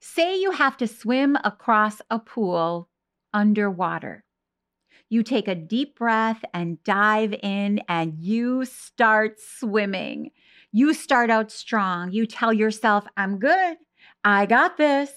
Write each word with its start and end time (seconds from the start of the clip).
Say 0.00 0.40
you 0.40 0.52
have 0.52 0.78
to 0.78 0.86
swim 0.86 1.36
across 1.44 2.00
a 2.10 2.18
pool 2.18 2.88
underwater. 3.34 4.24
You 5.10 5.22
take 5.22 5.46
a 5.46 5.54
deep 5.54 5.98
breath 5.98 6.42
and 6.54 6.82
dive 6.84 7.34
in, 7.42 7.80
and 7.88 8.14
you 8.18 8.64
start 8.64 9.38
swimming. 9.40 10.30
You 10.72 10.94
start 10.94 11.30
out 11.30 11.50
strong. 11.50 12.12
You 12.12 12.26
tell 12.26 12.52
yourself, 12.52 13.04
I'm 13.16 13.38
good. 13.38 13.76
I 14.24 14.46
got 14.46 14.76
this. 14.76 15.10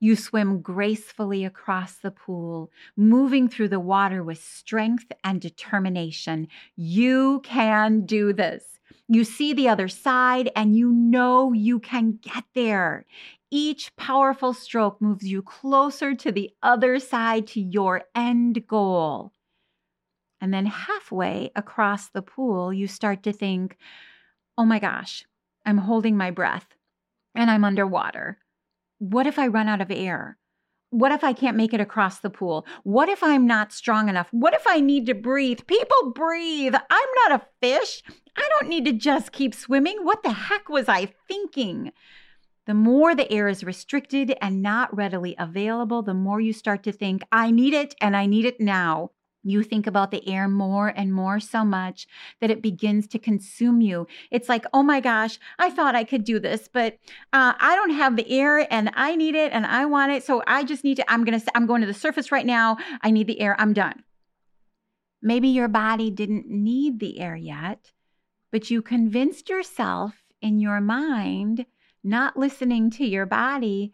You 0.00 0.16
swim 0.16 0.60
gracefully 0.60 1.44
across 1.44 1.96
the 1.96 2.10
pool, 2.10 2.70
moving 2.96 3.48
through 3.48 3.68
the 3.68 3.80
water 3.80 4.24
with 4.24 4.42
strength 4.42 5.12
and 5.22 5.40
determination. 5.40 6.48
You 6.74 7.40
can 7.44 8.06
do 8.06 8.32
this. 8.32 8.64
You 9.08 9.24
see 9.24 9.52
the 9.52 9.68
other 9.68 9.88
side 9.88 10.50
and 10.56 10.76
you 10.76 10.90
know 10.90 11.52
you 11.52 11.78
can 11.78 12.18
get 12.20 12.44
there. 12.54 13.06
Each 13.50 13.94
powerful 13.96 14.52
stroke 14.52 15.00
moves 15.00 15.24
you 15.24 15.42
closer 15.42 16.14
to 16.14 16.32
the 16.32 16.50
other 16.62 16.98
side 16.98 17.46
to 17.48 17.60
your 17.60 18.02
end 18.14 18.66
goal. 18.66 19.32
And 20.40 20.52
then 20.52 20.66
halfway 20.66 21.50
across 21.54 22.10
the 22.10 22.22
pool, 22.22 22.72
you 22.72 22.88
start 22.88 23.22
to 23.22 23.32
think, 23.32 23.76
oh 24.58 24.64
my 24.64 24.78
gosh, 24.78 25.24
I'm 25.64 25.78
holding 25.78 26.16
my 26.16 26.30
breath 26.30 26.66
and 27.34 27.50
I'm 27.50 27.64
underwater. 27.64 28.38
What 28.98 29.26
if 29.26 29.38
I 29.38 29.46
run 29.46 29.68
out 29.68 29.80
of 29.80 29.90
air? 29.90 30.38
What 30.90 31.12
if 31.12 31.24
I 31.24 31.32
can't 31.32 31.56
make 31.56 31.74
it 31.74 31.80
across 31.80 32.20
the 32.20 32.30
pool? 32.30 32.66
What 32.82 33.08
if 33.08 33.22
I'm 33.22 33.46
not 33.46 33.72
strong 33.72 34.08
enough? 34.08 34.28
What 34.30 34.54
if 34.54 34.64
I 34.66 34.80
need 34.80 35.06
to 35.06 35.14
breathe? 35.14 35.60
People 35.66 36.12
breathe. 36.14 36.74
I'm 36.74 37.08
not 37.28 37.40
a 37.40 37.46
fish. 37.60 38.02
I 38.36 38.48
don't 38.50 38.68
need 38.68 38.84
to 38.86 38.92
just 38.92 39.32
keep 39.32 39.54
swimming. 39.54 39.98
What 40.02 40.22
the 40.22 40.32
heck 40.32 40.68
was 40.68 40.88
I 40.88 41.12
thinking? 41.28 41.92
The 42.66 42.74
more 42.74 43.14
the 43.14 43.30
air 43.30 43.46
is 43.48 43.62
restricted 43.62 44.36
and 44.40 44.60
not 44.60 44.94
readily 44.94 45.36
available, 45.38 46.02
the 46.02 46.14
more 46.14 46.40
you 46.40 46.52
start 46.52 46.82
to 46.82 46.92
think, 46.92 47.22
I 47.30 47.50
need 47.52 47.72
it 47.72 47.94
and 48.00 48.16
I 48.16 48.26
need 48.26 48.44
it 48.44 48.60
now. 48.60 49.12
You 49.44 49.62
think 49.62 49.86
about 49.86 50.10
the 50.10 50.28
air 50.28 50.48
more 50.48 50.88
and 50.88 51.14
more 51.14 51.38
so 51.38 51.64
much 51.64 52.08
that 52.40 52.50
it 52.50 52.60
begins 52.60 53.06
to 53.08 53.20
consume 53.20 53.80
you. 53.80 54.08
It's 54.32 54.48
like, 54.48 54.64
oh 54.74 54.82
my 54.82 54.98
gosh, 54.98 55.38
I 55.60 55.70
thought 55.70 55.94
I 55.94 56.02
could 56.02 56.24
do 56.24 56.40
this, 56.40 56.68
but 56.72 56.94
uh, 57.32 57.52
I 57.60 57.76
don't 57.76 57.90
have 57.90 58.16
the 58.16 58.28
air 58.28 58.66
and 58.72 58.90
I 58.94 59.14
need 59.14 59.36
it 59.36 59.52
and 59.52 59.64
I 59.64 59.86
want 59.86 60.10
it. 60.10 60.24
So 60.24 60.42
I 60.48 60.64
just 60.64 60.82
need 60.82 60.96
to, 60.96 61.08
I'm 61.08 61.24
going 61.24 61.40
to, 61.40 61.46
I'm 61.56 61.66
going 61.66 61.82
to 61.82 61.86
the 61.86 61.94
surface 61.94 62.32
right 62.32 62.44
now. 62.44 62.78
I 63.02 63.12
need 63.12 63.28
the 63.28 63.40
air. 63.40 63.54
I'm 63.60 63.72
done. 63.72 64.02
Maybe 65.22 65.46
your 65.46 65.68
body 65.68 66.10
didn't 66.10 66.48
need 66.48 66.98
the 66.98 67.20
air 67.20 67.36
yet, 67.36 67.92
but 68.50 68.68
you 68.68 68.82
convinced 68.82 69.48
yourself 69.48 70.14
in 70.42 70.58
your 70.58 70.80
mind, 70.80 71.66
not 72.06 72.36
listening 72.36 72.90
to 72.90 73.04
your 73.04 73.26
body, 73.26 73.92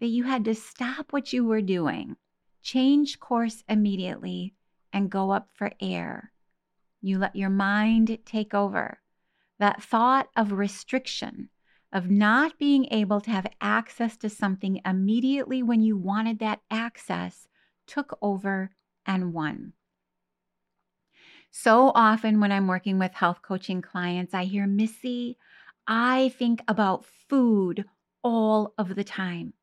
that 0.00 0.08
you 0.08 0.24
had 0.24 0.44
to 0.44 0.54
stop 0.54 1.12
what 1.12 1.32
you 1.32 1.44
were 1.44 1.62
doing, 1.62 2.16
change 2.60 3.20
course 3.20 3.62
immediately 3.68 4.54
and 4.92 5.10
go 5.10 5.30
up 5.30 5.48
for 5.54 5.70
air. 5.80 6.32
You 7.00 7.18
let 7.18 7.36
your 7.36 7.50
mind 7.50 8.18
take 8.26 8.52
over. 8.52 8.98
That 9.58 9.82
thought 9.82 10.28
of 10.36 10.50
restriction, 10.50 11.50
of 11.92 12.10
not 12.10 12.58
being 12.58 12.86
able 12.90 13.20
to 13.20 13.30
have 13.30 13.46
access 13.60 14.16
to 14.18 14.28
something 14.28 14.80
immediately 14.84 15.62
when 15.62 15.82
you 15.82 15.96
wanted 15.96 16.40
that 16.40 16.60
access, 16.70 17.46
took 17.86 18.18
over 18.20 18.70
and 19.06 19.32
won. 19.32 19.72
So 21.52 21.92
often, 21.94 22.40
when 22.40 22.50
I'm 22.50 22.66
working 22.66 22.98
with 22.98 23.12
health 23.12 23.40
coaching 23.42 23.82
clients, 23.82 24.32
I 24.34 24.44
hear, 24.44 24.66
Missy, 24.66 25.36
I 25.86 26.30
think 26.38 26.62
about 26.68 27.04
food 27.04 27.84
all 28.22 28.74
of 28.78 28.94
the 28.94 29.04
time. 29.04 29.54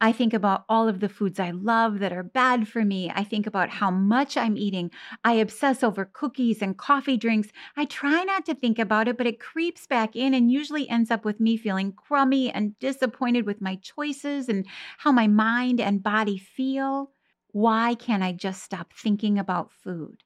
I 0.00 0.12
think 0.12 0.34
about 0.34 0.64
all 0.68 0.88
of 0.88 1.00
the 1.00 1.08
foods 1.10 1.40
I 1.40 1.50
love 1.50 2.00
that 2.00 2.12
are 2.12 2.22
bad 2.22 2.68
for 2.68 2.84
me. 2.84 3.10
I 3.14 3.24
think 3.24 3.46
about 3.46 3.70
how 3.70 3.90
much 3.90 4.36
I'm 4.36 4.56
eating. 4.56 4.90
I 5.24 5.34
obsess 5.34 5.82
over 5.82 6.06
cookies 6.06 6.62
and 6.62 6.78
coffee 6.78 7.16
drinks. 7.18 7.50
I 7.76 7.84
try 7.86 8.24
not 8.24 8.46
to 8.46 8.54
think 8.54 8.78
about 8.78 9.08
it, 9.08 9.18
but 9.18 9.26
it 9.26 9.40
creeps 9.40 9.86
back 9.86 10.16
in 10.16 10.34
and 10.34 10.50
usually 10.52 10.88
ends 10.88 11.10
up 11.10 11.24
with 11.24 11.40
me 11.40 11.56
feeling 11.56 11.92
crummy 11.92 12.50
and 12.50 12.78
disappointed 12.78 13.46
with 13.46 13.60
my 13.60 13.76
choices 13.76 14.48
and 14.48 14.66
how 14.98 15.12
my 15.12 15.28
mind 15.28 15.80
and 15.80 16.02
body 16.02 16.38
feel. 16.38 17.12
Why 17.52 17.94
can't 17.94 18.22
I 18.22 18.32
just 18.32 18.62
stop 18.62 18.92
thinking 18.94 19.38
about 19.38 19.72
food? 19.72 20.22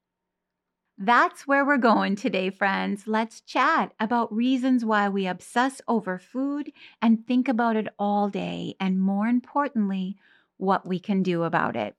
That's 0.96 1.44
where 1.44 1.66
we're 1.66 1.76
going 1.76 2.14
today, 2.14 2.50
friends. 2.50 3.08
Let's 3.08 3.40
chat 3.40 3.92
about 3.98 4.32
reasons 4.32 4.84
why 4.84 5.08
we 5.08 5.26
obsess 5.26 5.80
over 5.88 6.20
food 6.20 6.70
and 7.02 7.26
think 7.26 7.48
about 7.48 7.74
it 7.74 7.88
all 7.98 8.28
day, 8.28 8.76
and 8.78 9.00
more 9.00 9.26
importantly, 9.26 10.16
what 10.56 10.86
we 10.86 11.00
can 11.00 11.24
do 11.24 11.42
about 11.42 11.74
it. 11.74 11.96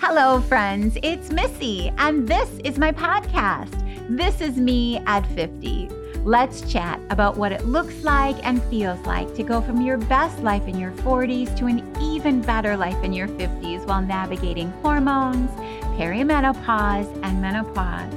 Hello, 0.00 0.40
friends. 0.40 0.98
It's 1.04 1.30
Missy, 1.30 1.92
and 1.98 2.26
this 2.26 2.50
is 2.64 2.78
my 2.78 2.90
podcast. 2.90 3.70
This 4.08 4.40
is 4.40 4.56
me 4.56 4.98
at 5.06 5.24
50. 5.28 5.88
Let's 6.24 6.70
chat 6.72 7.00
about 7.10 7.36
what 7.36 7.52
it 7.52 7.64
looks 7.64 8.02
like 8.02 8.44
and 8.44 8.60
feels 8.64 8.98
like 9.06 9.32
to 9.36 9.44
go 9.44 9.60
from 9.60 9.80
your 9.80 9.96
best 9.96 10.40
life 10.40 10.66
in 10.66 10.80
your 10.80 10.90
40s 10.90 11.56
to 11.58 11.66
an 11.66 11.88
even 12.02 12.40
better 12.40 12.76
life 12.76 13.04
in 13.04 13.12
your 13.12 13.28
50s 13.28 13.86
while 13.86 14.02
navigating 14.02 14.72
hormones 14.82 15.52
perimenopause, 15.96 17.10
and 17.22 17.40
menopause. 17.40 18.12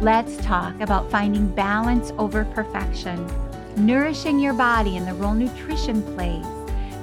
Let's 0.00 0.36
talk 0.38 0.80
about 0.80 1.10
finding 1.10 1.46
balance 1.48 2.12
over 2.18 2.44
perfection, 2.46 3.24
nourishing 3.76 4.38
your 4.38 4.54
body 4.54 4.96
in 4.96 5.06
the 5.06 5.14
role 5.14 5.34
nutrition 5.34 6.02
plays, 6.14 6.44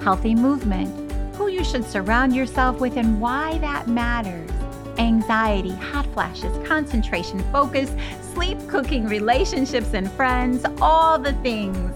healthy 0.04 0.36
movement, 0.36 1.12
who 1.36 1.48
you 1.48 1.64
should 1.64 1.86
surround 1.86 2.36
yourself 2.36 2.80
with, 2.80 2.98
and 2.98 3.22
why 3.22 3.58
that 3.60 3.88
matters. 3.88 4.50
Anxiety, 4.98 5.72
hot 5.72 6.06
flashes, 6.14 6.56
concentration, 6.68 7.40
focus, 7.52 7.90
sleep, 8.34 8.58
cooking, 8.68 9.08
relationships, 9.08 9.94
and 9.94 10.12
friends, 10.12 10.66
all 10.82 11.18
the 11.18 11.34
things. 11.36 11.92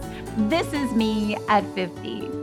This 0.50 0.72
is 0.74 0.92
me 0.94 1.36
at 1.50 1.66
50. 1.76 2.35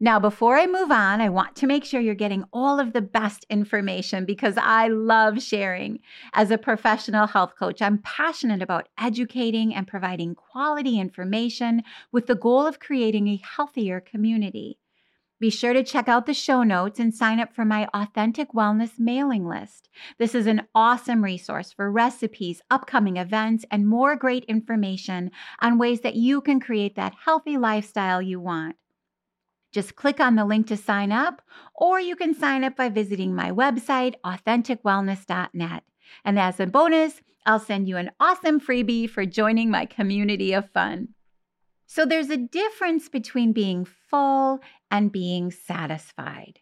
Now, 0.00 0.18
before 0.18 0.56
I 0.56 0.66
move 0.66 0.90
on, 0.90 1.20
I 1.20 1.28
want 1.28 1.56
to 1.56 1.66
make 1.66 1.84
sure 1.84 2.00
you're 2.00 2.14
getting 2.14 2.44
all 2.52 2.80
of 2.80 2.92
the 2.92 3.02
best 3.02 3.46
information 3.50 4.24
because 4.24 4.54
I 4.56 4.88
love 4.88 5.42
sharing. 5.42 6.00
As 6.32 6.50
a 6.50 6.58
professional 6.58 7.26
health 7.26 7.54
coach, 7.58 7.82
I'm 7.82 7.98
passionate 7.98 8.62
about 8.62 8.88
educating 8.98 9.74
and 9.74 9.86
providing 9.86 10.34
quality 10.34 10.98
information 10.98 11.82
with 12.10 12.26
the 12.26 12.34
goal 12.34 12.66
of 12.66 12.80
creating 12.80 13.28
a 13.28 13.42
healthier 13.44 14.00
community. 14.00 14.78
Be 15.42 15.50
sure 15.50 15.72
to 15.72 15.82
check 15.82 16.08
out 16.08 16.26
the 16.26 16.34
show 16.34 16.62
notes 16.62 17.00
and 17.00 17.12
sign 17.12 17.40
up 17.40 17.52
for 17.52 17.64
my 17.64 17.88
Authentic 17.92 18.52
Wellness 18.52 18.92
mailing 18.96 19.44
list. 19.44 19.88
This 20.16 20.36
is 20.36 20.46
an 20.46 20.68
awesome 20.72 21.24
resource 21.24 21.72
for 21.72 21.90
recipes, 21.90 22.62
upcoming 22.70 23.16
events, 23.16 23.64
and 23.68 23.88
more 23.88 24.14
great 24.14 24.44
information 24.44 25.32
on 25.60 25.78
ways 25.78 26.02
that 26.02 26.14
you 26.14 26.40
can 26.42 26.60
create 26.60 26.94
that 26.94 27.16
healthy 27.24 27.56
lifestyle 27.56 28.22
you 28.22 28.38
want. 28.38 28.76
Just 29.72 29.96
click 29.96 30.20
on 30.20 30.36
the 30.36 30.44
link 30.44 30.66
to 30.66 30.76
sign 30.76 31.10
up, 31.10 31.40
or 31.74 31.98
you 31.98 32.14
can 32.14 32.34
sign 32.34 32.62
up 32.62 32.76
by 32.76 32.90
visiting 32.90 33.34
my 33.34 33.50
website, 33.50 34.14
authenticwellness.net. 34.24 35.82
And 36.24 36.38
as 36.38 36.60
a 36.60 36.66
bonus, 36.66 37.22
I'll 37.46 37.58
send 37.58 37.88
you 37.88 37.96
an 37.96 38.10
awesome 38.20 38.60
freebie 38.60 39.08
for 39.08 39.24
joining 39.24 39.70
my 39.70 39.86
community 39.86 40.52
of 40.52 40.70
fun. 40.70 41.08
So 41.86 42.04
there's 42.04 42.30
a 42.30 42.36
difference 42.36 43.08
between 43.08 43.52
being 43.52 43.84
full 43.84 44.60
and 44.90 45.10
being 45.10 45.50
satisfied. 45.50 46.60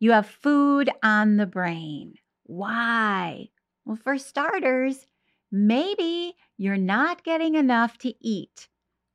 You 0.00 0.12
have 0.12 0.26
food 0.26 0.90
on 1.02 1.36
the 1.36 1.46
brain. 1.46 2.14
Why? 2.44 3.48
Well, 3.84 3.96
for 3.96 4.16
starters, 4.16 5.06
maybe 5.52 6.34
you're 6.56 6.76
not 6.76 7.24
getting 7.24 7.54
enough 7.54 7.98
to 7.98 8.14
eat 8.20 8.68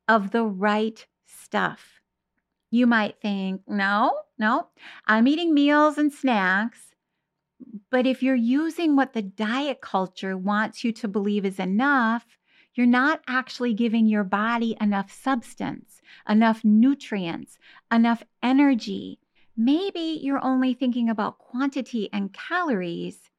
of 0.08 0.32
the 0.32 0.44
right 0.44 1.06
stuff. 1.26 2.03
You 2.74 2.88
might 2.88 3.22
think, 3.22 3.62
no, 3.68 4.18
no, 4.40 4.70
I'm 5.06 5.28
eating 5.28 5.54
meals 5.54 6.00
and 6.00 6.12
snacks. 6.12 6.96
But 7.92 8.08
if 8.08 8.24
you're 8.24 8.34
using 8.34 8.96
what 8.96 9.14
the 9.14 9.22
diet 9.22 9.80
culture 9.80 10.36
wants 10.36 10.84
you 10.84 10.92
to 10.94 11.08
believe 11.08 11.46
is 11.46 11.60
enough, 11.60 12.26
you're 12.74 12.88
not 12.88 13.22
actually 13.28 13.76
giving 13.76 14.08
your 14.08 14.24
body 14.24 14.76
enough 14.82 15.12
substance, 15.12 16.02
enough 16.28 16.64
nutrients, 16.64 17.60
enough 17.92 18.24
energy. 18.42 19.20
Maybe 19.56 20.20
you're 20.24 20.44
only 20.44 20.74
thinking 20.74 21.10
about 21.10 21.38
quantity 21.38 22.10
and 22.12 22.34
calories 22.34 23.30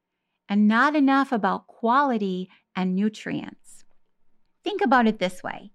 and 0.49 0.69
not 0.69 0.95
enough 0.95 1.33
about 1.33 1.67
quality 1.67 2.51
and 2.77 2.95
nutrients. 2.95 3.85
Think 4.63 4.81
about 4.81 5.09
it 5.09 5.19
this 5.19 5.43
way 5.43 5.73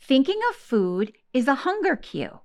thinking 0.00 0.40
of 0.50 0.56
food 0.56 1.12
is 1.32 1.46
a 1.46 1.54
hunger 1.54 1.94
cue. 1.94 2.40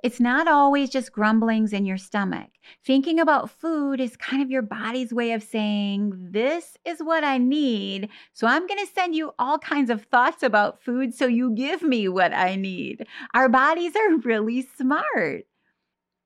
It's 0.00 0.20
not 0.20 0.46
always 0.46 0.90
just 0.90 1.10
grumblings 1.10 1.72
in 1.72 1.84
your 1.84 1.96
stomach. 1.96 2.50
Thinking 2.86 3.18
about 3.18 3.50
food 3.50 4.00
is 4.00 4.16
kind 4.16 4.40
of 4.40 4.50
your 4.50 4.62
body's 4.62 5.12
way 5.12 5.32
of 5.32 5.42
saying, 5.42 6.12
This 6.30 6.76
is 6.84 7.00
what 7.02 7.24
I 7.24 7.38
need. 7.38 8.08
So 8.32 8.46
I'm 8.46 8.68
going 8.68 8.78
to 8.78 8.92
send 8.92 9.16
you 9.16 9.32
all 9.40 9.58
kinds 9.58 9.90
of 9.90 10.04
thoughts 10.04 10.44
about 10.44 10.80
food 10.80 11.14
so 11.14 11.26
you 11.26 11.50
give 11.50 11.82
me 11.82 12.08
what 12.08 12.32
I 12.32 12.54
need. 12.54 13.06
Our 13.34 13.48
bodies 13.48 13.96
are 13.96 14.16
really 14.24 14.68
smart. 14.76 15.46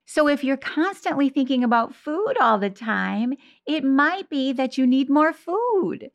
So 0.05 0.29
if 0.29 0.45
you're 0.45 0.59
constantly 0.59 1.31
thinking 1.31 1.65
about 1.65 1.95
food 1.95 2.35
all 2.39 2.59
the 2.59 2.69
time, 2.69 3.33
it 3.67 3.85
might 3.85 4.29
be 4.29 4.53
that 4.53 4.77
you 4.77 4.87
need 4.87 5.09
more 5.09 5.33
food. 5.33 6.11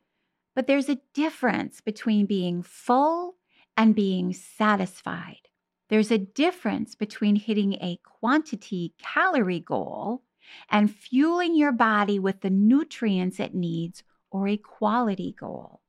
But 0.54 0.68
there's 0.68 0.88
a 0.88 1.00
difference 1.12 1.80
between 1.80 2.26
being 2.26 2.62
full 2.62 3.34
and 3.76 3.96
being 3.96 4.32
satisfied. 4.32 5.47
There's 5.88 6.10
a 6.10 6.18
difference 6.18 6.94
between 6.94 7.36
hitting 7.36 7.74
a 7.74 8.00
quantity 8.02 8.92
calorie 8.98 9.60
goal 9.60 10.22
and 10.70 10.94
fueling 10.94 11.56
your 11.56 11.72
body 11.72 12.18
with 12.18 12.40
the 12.40 12.50
nutrients 12.50 13.40
it 13.40 13.54
needs 13.54 14.02
or 14.30 14.48
a 14.48 14.56
quality 14.56 15.34
goal. 15.38 15.80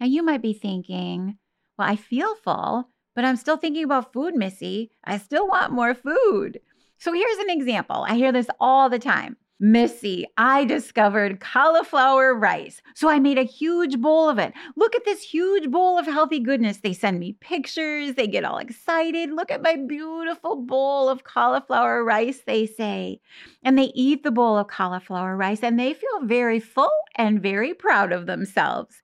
Now, 0.00 0.06
you 0.06 0.22
might 0.22 0.42
be 0.42 0.52
thinking, 0.52 1.38
well, 1.78 1.88
I 1.88 1.96
feel 1.96 2.34
full, 2.36 2.88
but 3.14 3.24
I'm 3.24 3.36
still 3.36 3.56
thinking 3.56 3.84
about 3.84 4.12
food, 4.12 4.34
Missy. 4.34 4.90
I 5.04 5.18
still 5.18 5.46
want 5.46 5.72
more 5.72 5.94
food. 5.94 6.60
So 6.98 7.12
here's 7.12 7.38
an 7.38 7.50
example. 7.50 8.04
I 8.08 8.14
hear 8.14 8.32
this 8.32 8.48
all 8.60 8.88
the 8.88 8.98
time. 8.98 9.36
Missy, 9.64 10.26
I 10.36 10.66
discovered 10.66 11.40
cauliflower 11.40 12.34
rice. 12.34 12.82
So 12.94 13.08
I 13.08 13.18
made 13.18 13.38
a 13.38 13.44
huge 13.44 13.98
bowl 13.98 14.28
of 14.28 14.38
it. 14.38 14.52
Look 14.76 14.94
at 14.94 15.06
this 15.06 15.22
huge 15.22 15.70
bowl 15.70 15.98
of 15.98 16.04
healthy 16.04 16.38
goodness. 16.38 16.76
They 16.76 16.92
send 16.92 17.18
me 17.18 17.38
pictures. 17.40 18.14
They 18.14 18.26
get 18.26 18.44
all 18.44 18.58
excited. 18.58 19.30
Look 19.30 19.50
at 19.50 19.62
my 19.62 19.76
beautiful 19.76 20.56
bowl 20.56 21.08
of 21.08 21.24
cauliflower 21.24 22.04
rice, 22.04 22.42
they 22.46 22.66
say. 22.66 23.22
And 23.62 23.78
they 23.78 23.90
eat 23.94 24.22
the 24.22 24.30
bowl 24.30 24.58
of 24.58 24.68
cauliflower 24.68 25.34
rice 25.34 25.62
and 25.62 25.80
they 25.80 25.94
feel 25.94 26.24
very 26.24 26.60
full 26.60 26.92
and 27.16 27.40
very 27.40 27.72
proud 27.72 28.12
of 28.12 28.26
themselves. 28.26 29.00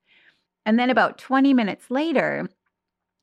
And 0.63 0.77
then 0.77 0.91
about 0.91 1.17
20 1.17 1.55
minutes 1.55 1.89
later, 1.89 2.47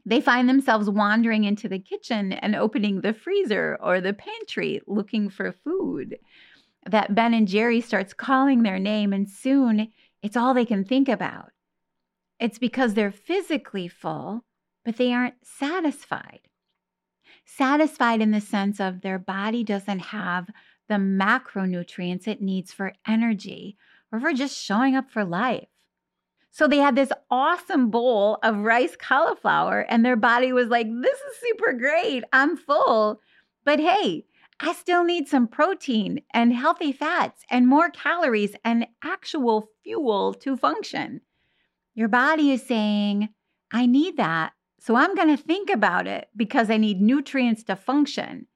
they 0.05 0.21
find 0.21 0.49
themselves 0.49 0.91
wandering 0.91 1.45
into 1.45 1.69
the 1.69 1.79
kitchen 1.79 2.33
and 2.33 2.57
opening 2.57 3.01
the 3.01 3.13
freezer 3.13 3.79
or 3.81 4.01
the 4.01 4.13
pantry 4.13 4.81
looking 4.89 5.31
for 5.31 5.53
food 5.53 6.17
that 6.91 7.15
Ben 7.15 7.35
and 7.35 7.49
Jerry 7.49 7.81
starts 7.81 8.13
calling 8.13 8.63
their 8.63 8.79
name, 8.79 9.13
and 9.13 9.29
soon 9.29 9.93
it's 10.23 10.37
all 10.37 10.55
they 10.55 10.65
can 10.65 10.85
think 10.85 11.09
about. 11.09 11.51
It's 12.41 12.59
because 12.59 12.95
they're 12.95 13.13
physically 13.13 13.89
full, 13.89 14.45
but 14.85 14.97
they 14.97 15.13
aren't 15.13 15.45
satisfied. 15.45 16.41
Satisfied 17.45 18.21
in 18.21 18.31
the 18.31 18.41
sense 18.41 18.81
of 18.81 19.01
their 19.01 19.19
body 19.19 19.65
doesn't 19.65 19.99
have 19.99 20.49
the 20.89 20.95
macronutrients 20.95 22.27
it 22.27 22.41
needs 22.41 22.73
for 22.73 22.95
energy 23.07 23.77
or 24.13 24.21
for 24.21 24.33
just 24.33 24.57
showing 24.57 24.97
up 24.97 25.11
for 25.11 25.25
life. 25.25 25.69
So 26.51 26.67
they 26.67 26.79
had 26.79 26.97
this 26.97 27.13
awesome 27.31 27.91
bowl 27.91 28.39
of 28.43 28.59
rice 28.59 28.97
cauliflower, 28.97 29.81
and 29.81 30.05
their 30.05 30.17
body 30.17 30.53
was 30.53 30.69
like, 30.69 30.87
This 31.03 31.19
is 31.19 31.37
super 31.41 31.73
great. 31.73 32.25
I'm 32.33 32.57
full. 32.57 33.21
But 33.65 33.81
hey, 33.81 34.25
I 34.61 34.73
still 34.73 35.05
need 35.05 35.29
some 35.29 35.47
protein 35.47 36.23
and 36.35 36.53
healthy 36.53 36.91
fats 36.93 37.45
and 37.49 37.69
more 37.69 37.91
calories 37.91 38.57
and 38.65 38.87
actual 39.05 39.69
fuel 39.85 40.35
to 40.35 40.57
function. 40.57 41.21
Your 41.95 42.09
body 42.09 42.51
is 42.51 42.67
saying, 42.67 43.29
I 43.73 43.87
need 43.87 44.17
that. 44.17 44.53
So 44.81 44.97
I'm 44.97 45.15
going 45.15 45.29
to 45.29 45.43
think 45.43 45.71
about 45.71 46.07
it 46.07 46.29
because 46.37 46.71
I 46.71 46.77
need 46.77 47.01
nutrients 47.01 47.63
to 47.65 47.77
function. 47.77 48.47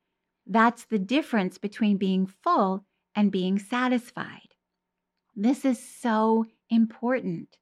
That's 0.47 0.85
the 0.85 0.99
difference 0.99 1.59
between 1.59 1.99
being 1.99 2.27
full 2.27 2.85
and 3.15 3.31
being 3.31 3.59
satisfied. 3.59 4.49
This 5.37 5.65
is 5.65 5.79
so 5.79 6.47
important. 6.69 7.57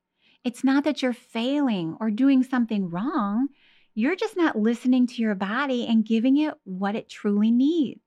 It's 0.45 0.65
not 0.65 0.85
that 0.85 1.03
you're 1.03 1.13
failing 1.13 1.97
or 2.01 2.11
doing 2.11 2.43
something 2.43 2.89
wrong. 2.89 3.49
You're 3.95 4.17
just 4.17 4.37
not 4.37 4.59
listening 4.59 5.07
to 5.09 5.23
your 5.23 5.35
body 5.35 5.87
and 5.87 6.07
giving 6.07 6.39
it 6.39 6.55
what 6.65 6.97
it 6.97 7.09
truly 7.09 7.51
needs. 7.51 8.01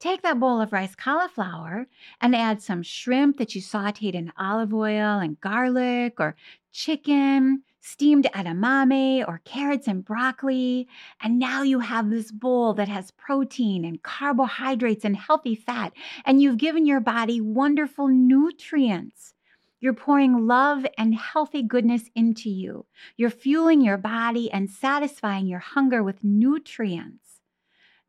Take 0.00 0.22
that 0.22 0.38
bowl 0.38 0.60
of 0.60 0.72
rice 0.72 0.94
cauliflower 0.94 1.86
and 2.20 2.36
add 2.36 2.60
some 2.60 2.82
shrimp 2.82 3.38
that 3.38 3.54
you 3.54 3.62
sauteed 3.62 4.14
in 4.14 4.32
olive 4.36 4.74
oil 4.74 5.18
and 5.18 5.40
garlic, 5.40 6.20
or 6.20 6.36
chicken, 6.72 7.62
steamed 7.80 8.26
edamame, 8.34 9.26
or 9.26 9.40
carrots 9.44 9.86
and 9.86 10.04
broccoli. 10.04 10.88
And 11.22 11.38
now 11.38 11.62
you 11.62 11.80
have 11.80 12.10
this 12.10 12.30
bowl 12.32 12.74
that 12.74 12.88
has 12.88 13.12
protein 13.12 13.84
and 13.84 14.02
carbohydrates 14.02 15.04
and 15.04 15.16
healthy 15.16 15.54
fat, 15.54 15.92
and 16.26 16.42
you've 16.42 16.58
given 16.58 16.86
your 16.86 17.00
body 17.00 17.40
wonderful 17.40 18.08
nutrients. 18.08 19.34
You're 19.80 19.94
pouring 19.94 20.46
love 20.46 20.86
and 20.98 21.14
healthy 21.14 21.62
goodness 21.62 22.10
into 22.14 22.50
you. 22.50 22.86
You're 23.16 23.30
fueling 23.30 23.80
your 23.80 23.98
body 23.98 24.50
and 24.50 24.70
satisfying 24.70 25.46
your 25.46 25.60
hunger 25.60 26.02
with 26.02 26.24
nutrients 26.24 27.23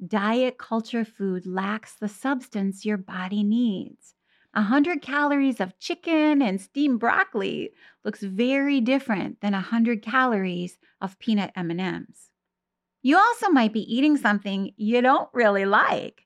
diet 0.06 0.58
culture 0.58 1.06
food 1.06 1.46
lacks 1.46 1.96
the 1.96 2.08
substance 2.08 2.86
your 2.86 2.98
body 2.98 3.44
needs. 3.44 4.14
100 4.54 5.02
calories 5.02 5.60
of 5.60 5.78
chicken 5.80 6.42
and 6.42 6.62
steamed 6.62 7.00
broccoli 7.00 7.72
looks 8.06 8.22
very 8.22 8.80
different 8.80 9.42
than 9.42 9.52
100 9.54 10.02
calories 10.02 10.78
of 11.02 11.20
peanut 11.20 11.52
M&Ms. 11.56 12.30
You 13.02 13.18
also 13.18 13.50
might 13.50 13.74
be 13.74 13.94
eating 13.94 14.18
something 14.18 14.72
you 14.78 15.02
don't 15.02 15.30
really 15.34 15.66
like. 15.66 16.26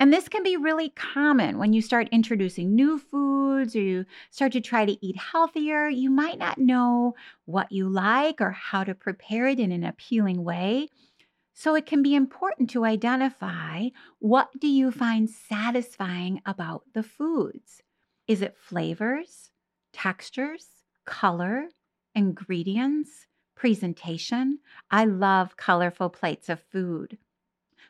And 0.00 0.12
this 0.12 0.28
can 0.28 0.42
be 0.42 0.56
really 0.56 0.88
common 0.90 1.58
when 1.58 1.72
you 1.72 1.82
start 1.82 2.08
introducing 2.10 2.74
new 2.74 2.98
foods 2.98 3.76
or 3.76 3.80
you 3.80 4.06
start 4.30 4.52
to 4.52 4.60
try 4.60 4.84
to 4.86 5.06
eat 5.06 5.16
healthier. 5.16 5.88
You 5.88 6.10
might 6.10 6.38
not 6.38 6.58
know 6.58 7.14
what 7.44 7.70
you 7.70 7.88
like 7.88 8.40
or 8.40 8.50
how 8.50 8.82
to 8.82 8.94
prepare 8.94 9.46
it 9.46 9.60
in 9.60 9.72
an 9.72 9.84
appealing 9.84 10.42
way. 10.42 10.88
So 11.60 11.74
it 11.74 11.84
can 11.84 12.02
be 12.02 12.14
important 12.14 12.70
to 12.70 12.86
identify 12.86 13.90
what 14.18 14.48
do 14.58 14.66
you 14.66 14.90
find 14.90 15.28
satisfying 15.28 16.40
about 16.46 16.84
the 16.94 17.02
foods? 17.02 17.82
Is 18.26 18.40
it 18.40 18.56
flavors, 18.56 19.50
textures, 19.92 20.66
color, 21.04 21.68
ingredients, 22.14 23.26
presentation? 23.56 24.60
I 24.90 25.04
love 25.04 25.58
colorful 25.58 26.08
plates 26.08 26.48
of 26.48 26.62
food. 26.62 27.18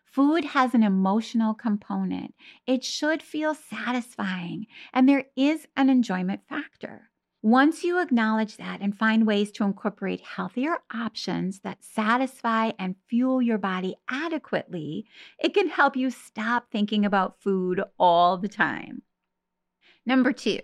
Food 0.05 0.46
has 0.46 0.75
an 0.75 0.82
emotional 0.82 1.55
component. 1.55 2.34
It 2.67 2.82
should 2.82 3.22
feel 3.22 3.55
satisfying, 3.55 4.67
and 4.93 5.08
there 5.08 5.26
is 5.37 5.69
an 5.76 5.90
enjoyment 5.90 6.40
factor. 6.49 7.09
Once 7.42 7.82
you 7.82 7.98
acknowledge 7.98 8.58
that 8.58 8.82
and 8.82 8.98
find 8.98 9.26
ways 9.26 9.50
to 9.50 9.64
incorporate 9.64 10.20
healthier 10.20 10.76
options 10.92 11.60
that 11.60 11.82
satisfy 11.82 12.70
and 12.78 12.96
fuel 13.08 13.40
your 13.40 13.56
body 13.56 13.96
adequately, 14.10 15.06
it 15.38 15.55
can 15.55 15.67
help 15.67 15.96
you 15.96 16.10
stop 16.10 16.70
thinking 16.70 17.03
about 17.03 17.41
food 17.41 17.82
all 17.98 18.36
the 18.36 18.48
time. 18.48 19.00
Number 20.05 20.32
two, 20.32 20.60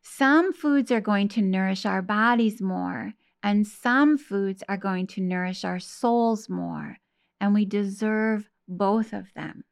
some 0.00 0.52
foods 0.52 0.92
are 0.92 1.00
going 1.00 1.26
to 1.28 1.42
nourish 1.42 1.84
our 1.84 2.02
bodies 2.02 2.60
more, 2.60 3.14
and 3.42 3.66
some 3.66 4.16
foods 4.16 4.62
are 4.68 4.76
going 4.76 5.08
to 5.08 5.20
nourish 5.20 5.64
our 5.64 5.80
souls 5.80 6.48
more, 6.48 6.98
and 7.40 7.52
we 7.52 7.64
deserve 7.64 8.48
both 8.68 9.12
of 9.12 9.34
them. 9.34 9.64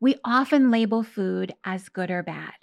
We 0.00 0.16
often 0.24 0.70
label 0.70 1.02
food 1.02 1.52
as 1.62 1.90
good 1.90 2.10
or 2.10 2.22
bad 2.22 2.54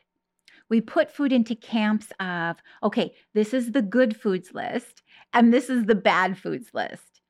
we 0.70 0.82
put 0.82 1.12
food 1.12 1.32
into 1.32 1.55
camps 1.55 2.08
of, 2.20 2.58
okay, 2.82 3.13
this 3.34 3.53
is 3.53 3.72
the 3.72 3.82
good 3.82 4.15
foods 4.15 4.53
list 4.53 5.03
and 5.34 5.53
this 5.53 5.70
is 5.70 5.86
the 5.86 5.96
bad 5.96 6.38
foods 6.38 6.70
list. 6.74 7.22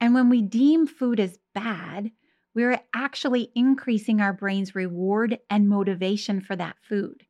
And 0.00 0.14
when 0.14 0.28
we 0.28 0.42
deem 0.42 0.86
food 0.86 1.20
as 1.20 1.38
bad, 1.54 2.10
we're 2.54 2.80
actually 2.94 3.50
increasing 3.54 4.20
our 4.20 4.32
brain's 4.32 4.74
reward 4.74 5.38
and 5.50 5.68
motivation 5.68 6.40
for 6.40 6.56
that 6.56 6.76
food 6.80 7.24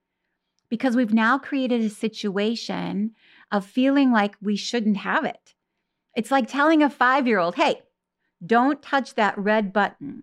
because 0.68 0.96
we've 0.96 1.14
now 1.14 1.38
created 1.38 1.82
a 1.82 1.90
situation 1.90 3.12
of 3.52 3.64
feeling 3.64 4.12
like 4.12 4.34
we 4.42 4.56
shouldn't 4.56 4.98
have 4.98 5.24
it. 5.24 5.54
It's 6.16 6.30
like 6.30 6.48
telling 6.48 6.82
a 6.82 6.90
five 6.90 7.26
year 7.26 7.38
old, 7.38 7.54
hey, 7.54 7.82
don't 8.44 8.82
touch 8.82 9.14
that 9.14 9.38
red 9.38 9.72
button. 9.72 10.22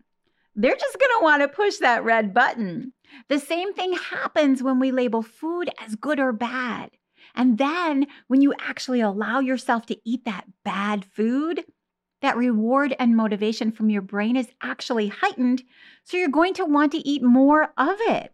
They're 0.56 0.76
just 0.76 1.00
going 1.00 1.20
to 1.20 1.24
want 1.24 1.42
to 1.42 1.48
push 1.48 1.78
that 1.78 2.04
red 2.04 2.34
button. 2.34 2.94
The 3.30 3.40
same 3.40 3.74
thing 3.74 3.94
happens 3.94 4.62
when 4.62 4.80
we 4.80 4.92
label 4.92 5.22
food 5.22 5.70
as 5.84 5.96
good 5.96 6.20
or 6.20 6.32
bad. 6.32 6.92
And 7.36 7.58
then 7.58 8.08
when 8.28 8.42
you 8.42 8.54
actually 8.60 9.02
allow 9.02 9.40
yourself 9.40 9.86
to 9.88 9.98
eat 10.06 10.26
that 10.26 10.46
bad 10.64 11.06
food, 11.06 11.66
that 12.22 12.38
reward 12.38 12.96
and 13.00 13.16
motivation 13.16 13.72
from 13.72 13.90
your 13.90 14.02
brain 14.02 14.38
is 14.38 14.52
actually 14.62 15.10
heightened. 15.10 15.64
So 16.04 16.18
you're 16.18 16.30
going 16.30 16.54
to 16.56 16.66
want 16.66 16.92
to 16.94 17.08
eat 17.08 17.24
more 17.24 17.74
of 17.78 17.98
it. 18.02 18.34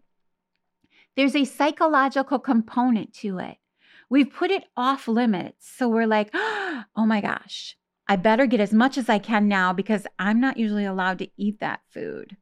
There's 1.16 1.36
a 1.36 1.46
psychological 1.46 2.40
component 2.40 3.14
to 3.16 3.40
it. 3.40 3.58
We've 4.10 4.32
put 4.32 4.52
it 4.52 4.64
off 4.78 5.08
limits. 5.08 5.68
So 5.76 5.90
we're 5.90 6.08
like, 6.08 6.30
oh 6.34 6.86
my 6.98 7.22
gosh, 7.22 7.76
I 8.08 8.16
better 8.16 8.46
get 8.46 8.60
as 8.60 8.74
much 8.74 8.98
as 8.98 9.10
I 9.10 9.20
can 9.20 9.48
now 9.48 9.74
because 9.74 10.08
I'm 10.18 10.40
not 10.40 10.58
usually 10.58 10.86
allowed 10.86 11.20
to 11.20 11.30
eat 11.38 11.60
that 11.60 11.82
food. 11.90 12.38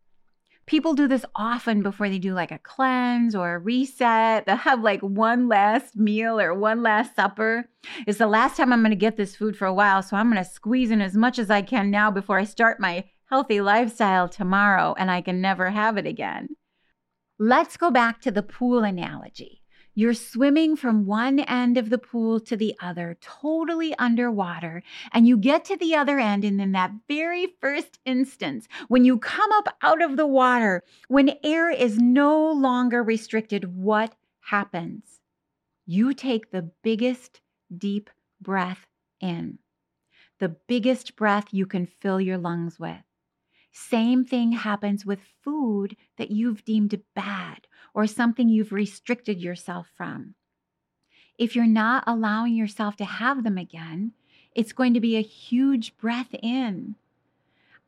People 0.68 0.94
do 0.94 1.08
this 1.08 1.26
often 1.34 1.82
before 1.82 2.10
they 2.10 2.20
do 2.20 2.34
like 2.34 2.52
a 2.52 2.60
cleanse 2.60 3.34
or 3.34 3.56
a 3.56 3.60
reset. 3.60 4.46
They'll 4.46 4.58
have 4.58 4.82
like 4.82 5.02
one 5.02 5.48
last 5.48 5.96
meal 5.96 6.40
or 6.40 6.54
one 6.54 6.84
last 6.84 7.16
supper. 7.16 7.70
It's 8.06 8.20
the 8.20 8.28
last 8.28 8.58
time 8.58 8.72
I'm 8.72 8.82
going 8.82 8.92
to 8.92 8.98
get 8.98 9.16
this 9.16 9.36
food 9.36 9.58
for 9.58 9.66
a 9.66 9.74
while, 9.74 10.04
so 10.04 10.18
I'm 10.18 10.32
going 10.32 10.44
to 10.44 10.50
squeeze 10.50 10.92
in 10.92 11.02
as 11.02 11.16
much 11.16 11.40
as 11.40 11.50
I 11.50 11.62
can 11.62 11.90
now 11.90 12.12
before 12.12 12.38
I 12.38 12.44
start 12.44 12.82
my 12.82 13.06
healthy 13.30 13.62
lifestyle 13.62 14.28
tomorrow 14.28 14.94
and 14.98 15.10
I 15.10 15.22
can 15.22 15.42
never 15.42 15.70
have 15.70 15.98
it 15.98 16.06
again. 16.06 16.50
Let's 17.40 17.78
go 17.78 17.90
back 17.90 18.20
to 18.22 18.32
the 18.32 18.44
pool 18.44 18.84
analogy. 18.84 19.62
You're 19.98 20.14
swimming 20.14 20.76
from 20.76 21.08
one 21.08 21.40
end 21.40 21.76
of 21.76 21.90
the 21.90 21.98
pool 21.98 22.40
to 22.42 22.56
the 22.56 22.76
other, 22.80 23.18
totally 23.20 23.96
underwater, 23.98 24.84
and 25.12 25.28
you 25.28 25.38
get 25.38 25.66
to 25.66 25.76
the 25.76 25.96
other 25.96 26.20
end. 26.20 26.46
And 26.46 26.62
in 26.62 26.72
that 26.74 26.92
very 27.08 27.48
first 27.60 27.98
instance, 28.06 28.68
when 28.90 29.06
you 29.06 29.18
come 29.18 29.52
up 29.54 29.76
out 29.82 30.04
of 30.04 30.16
the 30.16 30.28
water, 30.28 30.84
when 31.08 31.40
air 31.44 31.72
is 31.72 31.98
no 31.98 32.52
longer 32.52 33.02
restricted, 33.02 33.76
what 33.76 34.14
happens? 34.40 35.20
You 35.88 36.14
take 36.14 36.52
the 36.52 36.70
biggest 36.84 37.42
deep 37.76 38.12
breath 38.40 38.86
in, 39.20 39.58
the 40.38 40.50
biggest 40.50 41.16
breath 41.16 41.46
you 41.52 41.66
can 41.66 41.88
fill 41.88 42.22
your 42.22 42.38
lungs 42.38 42.80
with. 42.80 43.07
Same 43.80 44.26
thing 44.26 44.54
happens 44.54 45.06
with 45.06 45.20
food 45.44 45.96
that 46.18 46.32
you've 46.32 46.66
deemed 46.66 47.00
bad 47.14 47.68
or 47.94 48.08
something 48.08 48.50
you've 48.50 48.72
restricted 48.72 49.40
yourself 49.40 49.88
from. 49.96 50.34
If 51.38 51.56
you're 51.56 51.68
not 51.68 52.04
allowing 52.08 52.56
yourself 52.56 52.96
to 52.98 53.06
have 53.06 53.44
them 53.44 53.58
again, 53.58 54.14
it's 54.56 54.74
going 54.74 54.96
to 54.96 55.00
be 55.00 55.16
a 55.16 55.22
huge 55.22 55.96
breath 55.96 56.34
in. 56.42 56.96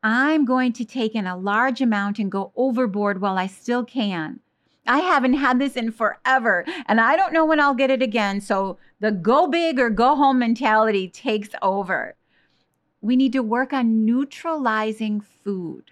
I'm 0.04 0.46
going 0.46 0.74
to 0.74 0.86
take 0.86 1.16
in 1.16 1.26
a 1.26 1.36
large 1.36 1.82
amount 1.82 2.20
and 2.20 2.32
go 2.32 2.54
overboard 2.56 3.20
while 3.20 3.40
I 3.40 3.48
still 3.48 3.84
can. 3.84 4.42
I 4.86 5.00
haven't 5.00 5.34
had 5.34 5.58
this 5.58 5.76
in 5.76 5.92
forever 5.92 6.66
and 6.88 7.02
I 7.02 7.18
don't 7.18 7.34
know 7.34 7.46
when 7.46 7.60
I'll 7.60 7.74
get 7.74 7.90
it 7.90 8.04
again. 8.04 8.42
So 8.42 8.78
the 9.00 9.12
go 9.12 9.48
big 9.48 9.80
or 9.80 9.90
go 9.90 10.16
home 10.16 10.38
mentality 10.38 11.10
takes 11.10 11.50
over. 11.64 12.16
We 13.02 13.16
need 13.16 13.34
to 13.34 13.44
work 13.44 13.72
on 13.74 14.06
neutralizing 14.06 15.22
food. 15.22 15.92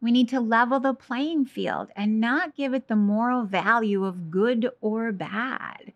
We 0.00 0.10
need 0.10 0.28
to 0.30 0.40
level 0.40 0.80
the 0.80 0.94
playing 0.94 1.46
field 1.46 1.88
and 1.96 2.20
not 2.20 2.56
give 2.56 2.74
it 2.74 2.88
the 2.88 2.96
moral 2.96 3.44
value 3.44 4.04
of 4.04 4.30
good 4.30 4.70
or 4.80 5.12
bad. 5.12 5.92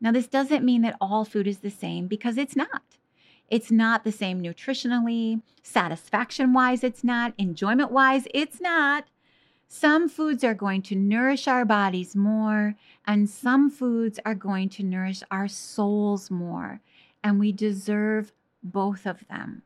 Now, 0.00 0.12
this 0.12 0.26
doesn't 0.26 0.64
mean 0.64 0.82
that 0.82 0.96
all 1.00 1.24
food 1.24 1.46
is 1.46 1.58
the 1.58 1.70
same 1.70 2.06
because 2.06 2.36
it's 2.36 2.56
not. 2.56 2.82
It's 3.48 3.70
not 3.70 4.02
the 4.02 4.12
same 4.12 4.42
nutritionally, 4.42 5.42
satisfaction 5.62 6.52
wise, 6.52 6.82
it's 6.82 7.04
not, 7.04 7.34
enjoyment 7.38 7.90
wise, 7.92 8.26
it's 8.32 8.60
not. 8.60 9.04
Some 9.68 10.08
foods 10.08 10.42
are 10.42 10.54
going 10.54 10.82
to 10.82 10.96
nourish 10.96 11.46
our 11.46 11.64
bodies 11.64 12.16
more, 12.16 12.76
and 13.06 13.28
some 13.28 13.70
foods 13.70 14.18
are 14.24 14.34
going 14.34 14.68
to 14.70 14.82
nourish 14.82 15.22
our 15.30 15.48
souls 15.48 16.30
more. 16.30 16.80
And 17.22 17.38
we 17.38 17.52
deserve 17.52 18.32
both 18.62 19.06
of 19.06 19.26
them. 19.28 19.62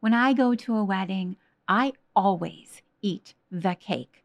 When 0.00 0.14
I 0.14 0.32
go 0.32 0.54
to 0.54 0.76
a 0.76 0.84
wedding, 0.84 1.36
I 1.66 1.94
always 2.14 2.82
eat 3.00 3.34
the 3.50 3.74
cake. 3.74 4.24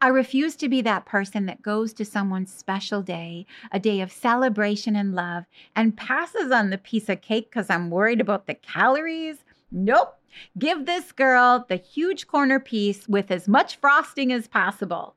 I 0.00 0.08
refuse 0.08 0.56
to 0.56 0.68
be 0.68 0.82
that 0.82 1.06
person 1.06 1.46
that 1.46 1.62
goes 1.62 1.92
to 1.94 2.04
someone's 2.04 2.52
special 2.52 3.02
day, 3.02 3.46
a 3.70 3.78
day 3.78 4.00
of 4.00 4.10
celebration 4.10 4.96
and 4.96 5.14
love, 5.14 5.44
and 5.76 5.96
passes 5.96 6.50
on 6.50 6.70
the 6.70 6.78
piece 6.78 7.08
of 7.08 7.20
cake 7.20 7.50
because 7.50 7.70
I'm 7.70 7.90
worried 7.90 8.20
about 8.20 8.46
the 8.46 8.54
calories. 8.54 9.44
Nope. 9.70 10.18
Give 10.58 10.84
this 10.84 11.12
girl 11.12 11.64
the 11.68 11.76
huge 11.76 12.26
corner 12.26 12.60
piece 12.60 13.08
with 13.08 13.30
as 13.30 13.48
much 13.48 13.76
frosting 13.76 14.32
as 14.32 14.46
possible. 14.46 15.14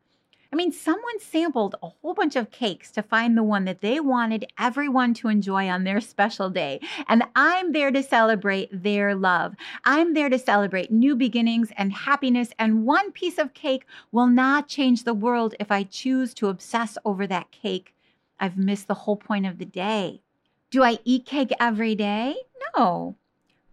I 0.54 0.58
mean, 0.58 0.74
someone 0.74 1.20
sampled 1.22 1.76
a 1.82 1.88
whole 1.88 2.14
bunch 2.14 2.36
of 2.36 2.52
cakes 2.52 2.92
to 2.92 3.02
find 3.02 3.38
the 3.38 3.44
one 3.44 3.64
that 3.66 3.80
they 3.80 4.02
wanted 4.02 4.52
everyone 4.60 5.14
to 5.16 5.30
enjoy 5.30 5.70
on 5.70 5.86
their 5.86 6.02
special 6.02 6.50
day. 6.50 6.82
And 7.08 7.24
I'm 7.38 7.72
there 7.72 7.90
to 7.90 8.04
celebrate 8.04 8.70
their 8.84 9.16
love. 9.16 9.56
I'm 9.86 10.14
there 10.14 10.30
to 10.30 10.38
celebrate 10.38 10.92
new 10.92 11.16
beginnings 11.16 11.72
and 11.78 11.94
happiness. 11.94 12.50
And 12.60 12.86
one 12.86 13.14
piece 13.14 13.38
of 13.38 13.54
cake 13.54 13.86
will 14.12 14.28
not 14.28 14.68
change 14.68 15.06
the 15.06 15.14
world 15.14 15.56
if 15.58 15.72
I 15.72 15.84
choose 15.84 16.34
to 16.36 16.50
obsess 16.50 16.98
over 17.06 17.26
that 17.28 17.52
cake. 17.52 17.96
I've 18.38 18.58
missed 18.58 18.90
the 18.90 18.94
whole 18.94 19.16
point 19.16 19.46
of 19.46 19.58
the 19.58 19.66
day. 19.66 20.22
Do 20.70 20.84
I 20.84 21.00
eat 21.06 21.26
cake 21.26 21.52
every 21.62 21.96
day? 21.96 22.36
No. 22.76 23.16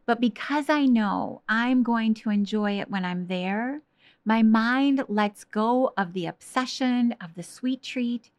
But 0.07 0.21
because 0.21 0.71
I 0.71 0.85
know 0.87 1.43
I'm 1.49 1.83
going 1.83 2.15
to 2.15 2.31
enjoy 2.31 2.81
it 2.81 2.89
when 2.89 3.05
I'm 3.05 3.27
there, 3.27 3.83
my 4.29 4.43
mind 4.43 5.03
lets 5.09 5.43
go 5.43 5.95
of 5.97 6.13
the 6.13 6.27
obsession 6.27 7.15
of 7.19 7.35
the 7.35 7.43
sweet 7.43 7.83
treat, 7.83 8.31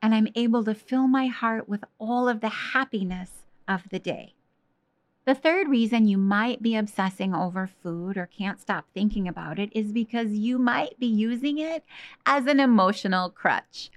and 0.00 0.14
I'm 0.14 0.28
able 0.34 0.64
to 0.64 0.74
fill 0.74 1.06
my 1.06 1.26
heart 1.26 1.68
with 1.68 1.84
all 1.98 2.30
of 2.30 2.40
the 2.40 2.48
happiness 2.48 3.44
of 3.68 3.82
the 3.90 3.98
day. 3.98 4.32
The 5.26 5.34
third 5.34 5.68
reason 5.68 6.08
you 6.08 6.16
might 6.16 6.62
be 6.62 6.74
obsessing 6.74 7.34
over 7.34 7.66
food 7.66 8.16
or 8.16 8.24
can't 8.24 8.58
stop 8.58 8.86
thinking 8.94 9.28
about 9.28 9.58
it 9.58 9.68
is 9.74 9.92
because 9.92 10.32
you 10.32 10.58
might 10.58 10.98
be 10.98 11.06
using 11.06 11.58
it 11.58 11.84
as 12.24 12.46
an 12.46 12.58
emotional 12.58 13.28
crutch. 13.28 13.90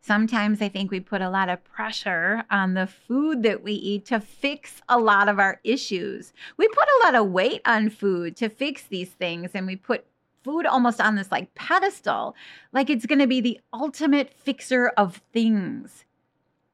Sometimes 0.00 0.62
I 0.62 0.68
think 0.68 0.92
we 0.92 1.00
put 1.00 1.22
a 1.22 1.30
lot 1.30 1.48
of 1.48 1.64
pressure 1.64 2.44
on 2.52 2.74
the 2.74 2.86
food 2.86 3.42
that 3.42 3.64
we 3.64 3.72
eat 3.72 4.06
to 4.06 4.20
fix 4.20 4.80
a 4.88 5.00
lot 5.00 5.28
of 5.28 5.40
our 5.40 5.58
issues. 5.64 6.32
We 6.56 6.68
put 6.68 6.86
a 6.86 7.04
lot 7.04 7.16
of 7.16 7.32
weight 7.32 7.62
on 7.64 7.90
food 7.90 8.36
to 8.36 8.48
fix 8.48 8.84
these 8.84 9.10
things, 9.10 9.50
and 9.54 9.66
we 9.66 9.74
put 9.74 10.06
food 10.42 10.66
almost 10.66 11.00
on 11.00 11.14
this 11.14 11.30
like 11.30 11.54
pedestal, 11.54 12.34
like 12.72 12.90
it's 12.90 13.06
going 13.06 13.18
to 13.18 13.26
be 13.26 13.40
the 13.40 13.60
ultimate 13.72 14.32
fixer 14.32 14.88
of 14.96 15.20
things. 15.32 16.04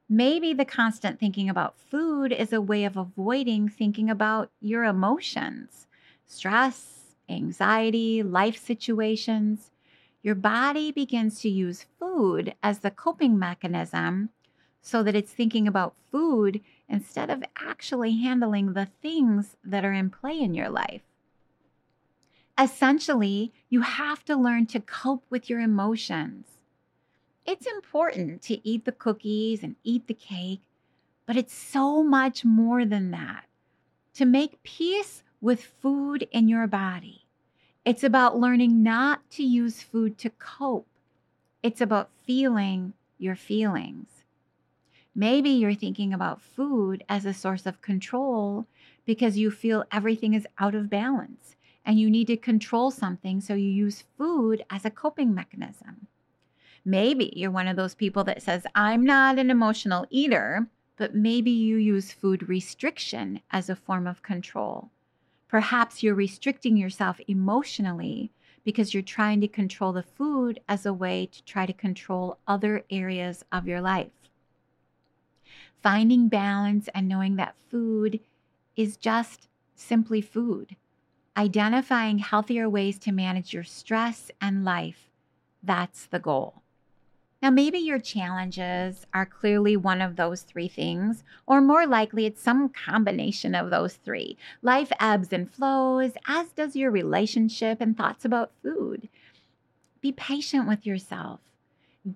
Maybe 0.09 0.55
the 0.55 0.65
constant 0.65 1.21
thinking 1.21 1.51
about 1.51 1.79
food 1.79 2.33
is 2.33 2.53
a 2.53 2.63
way 2.63 2.85
of 2.85 2.97
avoiding 2.97 3.69
thinking 3.69 4.09
about 4.09 4.51
your 4.61 4.85
emotions, 4.85 5.87
stress, 6.27 7.17
anxiety, 7.29 8.23
life 8.23 8.57
situations. 8.57 9.71
Your 10.23 10.35
body 10.35 10.93
begins 10.93 11.41
to 11.41 11.51
use 11.51 11.87
food 11.99 12.55
as 12.63 12.79
the 12.79 12.91
coping 12.91 13.39
mechanism 13.39 14.31
so 14.81 15.03
that 15.03 15.15
it's 15.15 15.33
thinking 15.33 15.69
about 15.69 15.95
food 16.11 16.63
instead 16.89 17.29
of 17.29 17.45
actually 17.61 18.17
handling 18.17 18.73
the 18.73 18.89
things 19.03 19.57
that 19.63 19.85
are 19.85 19.93
in 19.93 20.09
play 20.09 20.41
in 20.41 20.55
your 20.55 20.71
life. 20.71 21.03
Essentially, 22.61 23.53
you 23.69 23.83
have 23.83 24.25
to 24.25 24.35
learn 24.35 24.67
to 24.67 24.81
cope 24.81 25.23
with 25.31 25.49
your 25.49 25.61
emotions. 25.61 26.47
It's 27.47 27.67
important 27.67 28.43
to 28.43 28.69
eat 28.69 28.85
the 28.85 28.91
cookies 28.91 29.63
and 29.63 29.77
eat 29.85 30.09
the 30.09 30.15
cake, 30.15 30.63
but 31.25 31.37
it's 31.37 31.55
so 31.55 32.03
much 32.03 32.45
more 32.45 32.85
than 32.85 33.13
that. 33.13 33.45
To 34.15 34.25
make 34.25 34.65
peace 34.65 35.23
with 35.41 35.63
food 35.63 36.27
in 36.33 36.49
your 36.49 36.67
body, 36.67 37.27
it's 37.85 38.03
about 38.03 38.41
learning 38.41 38.83
not 38.83 39.31
to 39.31 39.45
use 39.45 39.81
food 39.81 40.19
to 40.19 40.31
cope. 40.31 40.89
It's 41.63 41.81
about 41.81 42.11
feeling 42.27 42.93
your 43.19 43.37
feelings. 43.37 44.25
Maybe 45.15 45.51
you're 45.51 45.75
thinking 45.75 46.13
about 46.13 46.43
food 46.43 47.05
as 47.09 47.25
a 47.25 47.33
source 47.33 47.67
of 47.67 47.81
control 47.81 48.67
because 49.07 49.39
you 49.39 49.53
feel 49.53 49.85
everything 49.93 50.35
is 50.35 50.47
out 50.59 50.75
of 50.75 50.91
balance 50.91 51.55
and 51.89 51.99
you 51.99 52.11
need 52.11 52.27
to 52.27 52.37
control 52.37 52.91
something, 52.91 53.41
so 53.41 53.55
you 53.55 53.71
use 53.71 54.05
food 54.19 54.63
as 54.69 54.85
a 54.85 54.91
coping 54.91 55.35
mechanism. 55.35 56.07
Maybe 56.85 57.33
you're 57.35 57.51
one 57.51 57.67
of 57.67 57.77
those 57.77 57.95
people 57.95 58.25
that 58.25 58.43
says, 58.43 58.67
I'm 58.75 59.07
not 59.07 59.39
an 59.39 59.51
emotional 59.51 60.05
eater, 60.11 60.67
but 60.99 61.15
maybe 61.15 61.51
you 61.51 61.77
use 61.77 62.13
food 62.13 62.47
restriction 62.47 63.41
as 63.51 63.71
a 63.71 63.75
form 63.75 64.07
of 64.07 64.23
control. 64.23 64.91
Perhaps 65.49 66.03
you're 66.03 66.15
restricting 66.15 66.77
yourself 66.77 67.21
emotionally 67.27 68.33
because 68.65 68.93
you're 68.93 69.03
trying 69.03 69.41
to 69.41 69.49
control 69.49 69.95
the 69.95 70.03
food 70.03 70.61
as 70.69 70.85
a 70.85 70.93
way 70.93 71.25
to 71.33 71.43
try 71.45 71.65
to 71.65 71.73
control 71.73 72.37
other 72.47 72.85
areas 72.91 73.47
of 73.51 73.67
your 73.67 73.81
life. 73.81 74.29
Finding 75.83 76.29
balance 76.29 76.91
and 76.95 77.09
knowing 77.09 77.37
that 77.37 77.57
food 77.71 78.21
is 78.77 78.99
just 78.99 79.49
simply 79.75 80.21
food 80.21 80.77
identifying 81.39 82.19
healthier 82.19 82.69
ways 82.69 82.99
to 82.99 83.13
manage 83.13 83.55
your 83.55 83.63
stress 83.63 84.31
and 84.41 84.65
life. 84.65 85.09
That's 85.63 86.07
the 86.07 86.19
goal. 86.19 86.63
Now, 87.41 87.51
maybe 87.51 87.79
your 87.79 88.01
challenges 88.01 89.07
are 89.15 89.25
clearly 89.25 89.77
one 89.77 90.01
of 90.01 90.17
those 90.17 90.43
three 90.43 90.67
things, 90.67 91.23
or 91.47 91.61
more 91.61 91.87
likely, 91.87 92.27
it's 92.27 92.43
some 92.43 92.69
combination 92.69 93.55
of 93.55 93.71
those 93.71 93.95
three. 93.95 94.37
Life 94.61 94.91
ebbs 94.99 95.33
and 95.33 95.49
flows, 95.49 96.13
as 96.27 96.49
does 96.49 96.75
your 96.75 96.91
relationship 96.91 97.81
and 97.81 97.97
thoughts 97.97 98.25
about 98.25 98.51
food. 98.61 99.09
Be 100.01 100.11
patient 100.11 100.67
with 100.67 100.85
yourself, 100.85 101.39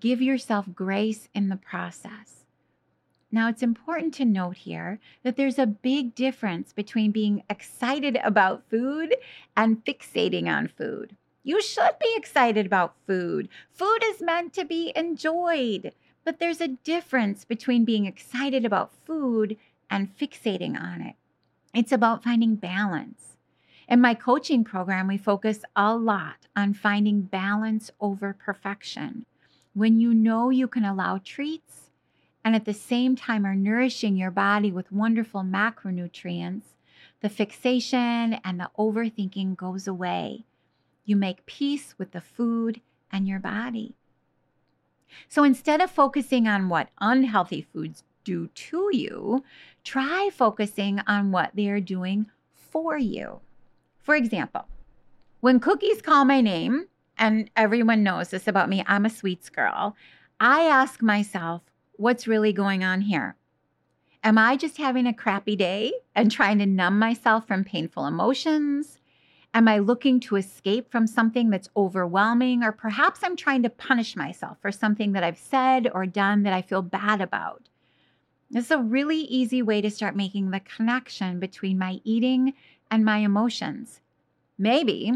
give 0.01 0.21
yourself 0.21 0.67
grace 0.75 1.29
in 1.33 1.49
the 1.49 1.57
process. 1.57 2.42
Now, 3.35 3.49
it's 3.49 3.63
important 3.63 4.13
to 4.15 4.27
note 4.27 4.59
here 4.59 5.01
that 5.23 5.39
there's 5.39 5.59
a 5.59 5.67
big 5.67 6.15
difference 6.15 6.75
between 6.75 7.13
being 7.13 7.43
excited 7.49 8.19
about 8.23 8.69
food 8.69 9.17
and 9.57 9.83
fixating 9.87 10.49
on 10.49 10.69
food. 10.69 11.17
You 11.43 11.63
should 11.63 11.99
be 11.99 12.13
excited 12.15 12.67
about 12.67 12.95
food. 13.07 13.49
Food 13.73 14.01
is 14.05 14.21
meant 14.21 14.53
to 14.53 14.67
be 14.67 14.93
enjoyed. 14.95 15.95
But 16.25 16.39
there's 16.39 16.61
a 16.61 16.69
difference 16.69 17.47
between 17.47 17.87
being 17.87 18.05
excited 18.05 18.67
about 18.67 18.93
food 19.07 19.57
and 19.89 20.15
fixating 20.15 20.79
on 20.79 21.01
it. 21.01 21.17
It's 21.75 21.91
about 21.91 22.23
finding 22.23 22.57
balance. 22.57 23.39
In 23.89 24.01
my 24.03 24.13
coaching 24.15 24.63
program, 24.63 25.09
we 25.09 25.17
focus 25.17 25.65
a 25.75 25.97
lot 25.97 26.47
on 26.55 26.75
finding 26.75 27.23
balance 27.23 27.91
over 27.99 28.37
perfection. 28.39 29.25
When 29.73 30.01
you 30.01 30.13
know 30.13 30.51
you 30.51 30.69
can 30.69 30.85
allow 30.85 31.19
treats 31.19 31.89
and 32.45 32.55
at 32.55 32.65
the 32.65 32.75
same 32.75 33.17
time 33.17 33.47
are 33.47 33.55
nourishing 33.55 34.17
your 34.17 34.31
body 34.31 34.73
with 34.73 34.93
wonderful 34.93 35.43
macronutrients, 35.43 36.63
the 37.21 37.29
fixation 37.29 38.35
and 38.45 38.59
the 38.59 38.71
overthinking 38.79 39.57
goes 39.57 39.87
away. 39.87 40.45
You 41.05 41.17
make 41.17 41.47
peace 41.47 41.95
with 41.99 42.13
the 42.13 42.21
food 42.21 42.81
and 43.11 43.29
your 43.29 43.39
body. 43.39 43.95
So 45.29 45.45
instead 45.45 45.81
of 45.81 45.91
focusing 45.91 46.49
on 46.49 46.69
what 46.69 46.89
unhealthy 47.01 47.63
foods 47.63 48.03
do 48.25 48.49
to 48.49 48.89
you, 48.93 49.45
try 49.85 50.31
focusing 50.33 51.01
on 51.07 51.33
what 51.33 51.51
they 51.55 51.69
are 51.69 51.81
doing 51.81 52.27
for 52.55 52.97
you. 52.97 53.41
For 53.99 54.15
example, 54.15 54.67
when 55.41 55.61
cookies 55.61 56.03
call 56.03 56.25
my 56.25 56.41
name, 56.41 56.87
and 57.19 57.51
everyone 57.57 58.03
knows 58.03 58.31
this 58.31 58.49
about 58.49 58.69
me, 58.69 58.83
I'm 58.87 59.05
a 59.05 59.11
sweets 59.11 59.49
girl, 59.49 59.97
I 60.41 60.63
ask 60.63 61.03
myself, 61.03 61.63
what's 61.97 62.27
really 62.27 62.53
going 62.53 62.85
on 62.85 63.03
here? 63.03 63.37
Am 64.25 64.39
I 64.39 64.57
just 64.57 64.77
having 64.77 65.07
a 65.07 65.15
crappy 65.15 65.57
day 65.57 65.93
and 66.15 66.31
trying 66.31 66.59
to 66.59 66.67
numb 66.67 66.99
myself 66.99 67.47
from 67.47 67.65
painful 67.65 68.07
emotions? 68.07 68.99
Am 69.55 69.69
I 69.69 69.79
looking 69.79 70.21
to 70.21 70.37
escape 70.37 70.91
from 70.91 71.07
something 71.07 71.51
that's 71.51 71.69
overwhelming? 71.77 72.63
Or 72.63 72.73
perhaps 72.73 73.21
I'm 73.23 73.37
trying 73.37 73.63
to 73.65 73.71
punish 73.71 74.17
myself 74.17 74.59
for 74.63 74.71
something 74.73 75.13
that 75.13 75.25
I've 75.25 75.39
said 75.39 75.91
or 75.93 76.07
done 76.07 76.45
that 76.45 76.53
I 76.53 76.63
feel 76.63 76.83
bad 76.83 77.21
about. 77.21 77.69
This 78.51 78.67
is 78.67 78.71
a 78.71 78.79
really 78.79 79.19
easy 79.19 79.61
way 79.61 79.81
to 79.81 79.91
start 79.91 80.15
making 80.15 80.51
the 80.51 80.61
connection 80.61 81.41
between 81.41 81.79
my 81.79 82.01
eating 82.05 82.55
and 82.91 83.05
my 83.05 83.19
emotions. 83.19 84.01
Maybe 84.57 85.13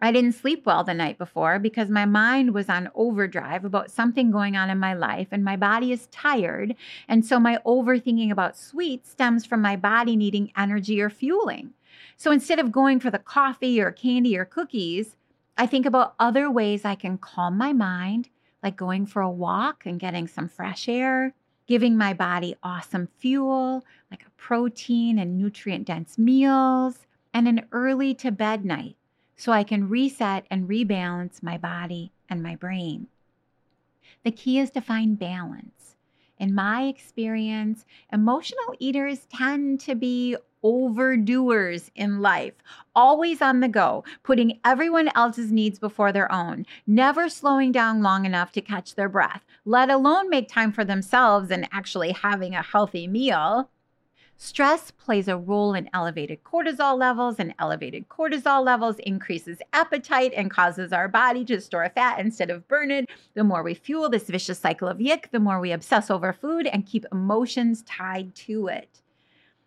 I 0.00 0.12
didn't 0.12 0.32
sleep 0.32 0.64
well 0.64 0.84
the 0.84 0.94
night 0.94 1.18
before 1.18 1.58
because 1.58 1.90
my 1.90 2.04
mind 2.04 2.54
was 2.54 2.68
on 2.68 2.88
overdrive 2.94 3.64
about 3.64 3.90
something 3.90 4.30
going 4.30 4.56
on 4.56 4.70
in 4.70 4.78
my 4.78 4.94
life 4.94 5.28
and 5.32 5.44
my 5.44 5.56
body 5.56 5.90
is 5.90 6.06
tired. 6.12 6.76
And 7.08 7.26
so 7.26 7.40
my 7.40 7.58
overthinking 7.66 8.30
about 8.30 8.56
sweets 8.56 9.10
stems 9.10 9.44
from 9.44 9.60
my 9.60 9.74
body 9.74 10.14
needing 10.14 10.52
energy 10.56 11.00
or 11.00 11.10
fueling. 11.10 11.72
So 12.16 12.30
instead 12.30 12.60
of 12.60 12.70
going 12.70 13.00
for 13.00 13.10
the 13.10 13.18
coffee 13.18 13.80
or 13.80 13.90
candy 13.90 14.38
or 14.38 14.44
cookies, 14.44 15.16
I 15.56 15.66
think 15.66 15.84
about 15.84 16.14
other 16.20 16.48
ways 16.48 16.84
I 16.84 16.94
can 16.94 17.18
calm 17.18 17.58
my 17.58 17.72
mind, 17.72 18.28
like 18.62 18.76
going 18.76 19.04
for 19.04 19.20
a 19.20 19.30
walk 19.30 19.84
and 19.84 19.98
getting 19.98 20.28
some 20.28 20.48
fresh 20.48 20.88
air, 20.88 21.34
giving 21.66 21.96
my 21.96 22.14
body 22.14 22.54
awesome 22.62 23.08
fuel, 23.18 23.84
like 24.12 24.22
a 24.24 24.30
protein 24.36 25.18
and 25.18 25.36
nutrient 25.36 25.88
dense 25.88 26.16
meals, 26.18 27.06
and 27.34 27.48
an 27.48 27.66
early 27.72 28.14
to 28.14 28.30
bed 28.30 28.64
night 28.64 28.94
so 29.38 29.52
I 29.52 29.64
can 29.64 29.88
reset 29.88 30.46
and 30.50 30.68
rebalance 30.68 31.42
my 31.42 31.56
body 31.56 32.12
and 32.28 32.42
my 32.42 32.56
brain. 32.56 33.06
The 34.24 34.32
key 34.32 34.58
is 34.58 34.70
to 34.72 34.82
find 34.82 35.18
balance. 35.18 35.94
In 36.38 36.54
my 36.54 36.82
experience, 36.84 37.86
emotional 38.12 38.74
eaters 38.78 39.26
tend 39.32 39.80
to 39.80 39.94
be 39.94 40.36
overdoers 40.62 41.90
in 41.94 42.20
life, 42.20 42.54
always 42.94 43.40
on 43.40 43.60
the 43.60 43.68
go, 43.68 44.04
putting 44.24 44.58
everyone 44.64 45.08
else's 45.14 45.52
needs 45.52 45.78
before 45.78 46.12
their 46.12 46.30
own, 46.32 46.66
never 46.86 47.28
slowing 47.28 47.70
down 47.70 48.02
long 48.02 48.24
enough 48.24 48.50
to 48.52 48.60
catch 48.60 48.96
their 48.96 49.08
breath, 49.08 49.44
let 49.64 49.88
alone 49.88 50.28
make 50.28 50.48
time 50.48 50.72
for 50.72 50.84
themselves 50.84 51.50
and 51.50 51.68
actually 51.70 52.10
having 52.10 52.54
a 52.54 52.62
healthy 52.62 53.06
meal. 53.06 53.70
Stress 54.40 54.92
plays 54.92 55.26
a 55.26 55.36
role 55.36 55.74
in 55.74 55.90
elevated 55.92 56.44
cortisol 56.44 56.96
levels, 56.96 57.40
and 57.40 57.52
elevated 57.58 58.08
cortisol 58.08 58.64
levels 58.64 59.00
increases 59.00 59.58
appetite 59.72 60.32
and 60.32 60.48
causes 60.48 60.92
our 60.92 61.08
body 61.08 61.44
to 61.44 61.60
store 61.60 61.90
fat 61.92 62.20
instead 62.20 62.48
of 62.48 62.68
burn 62.68 62.92
it. 62.92 63.10
The 63.34 63.42
more 63.42 63.64
we 63.64 63.74
fuel 63.74 64.08
this 64.08 64.28
vicious 64.28 64.60
cycle 64.60 64.86
of 64.86 65.00
yick, 65.00 65.30
the 65.32 65.40
more 65.40 65.58
we 65.58 65.72
obsess 65.72 66.08
over 66.08 66.32
food 66.32 66.68
and 66.68 66.86
keep 66.86 67.04
emotions 67.10 67.82
tied 67.82 68.32
to 68.36 68.68
it. 68.68 69.02